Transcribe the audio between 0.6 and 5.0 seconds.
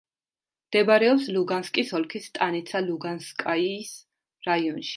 მდებარეობს ლუგანსკის ოლქის სტანიცა-ლუგანსკაიის რაიონში.